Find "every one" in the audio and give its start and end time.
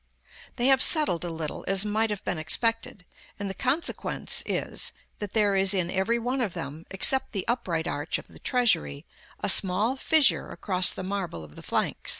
5.91-6.41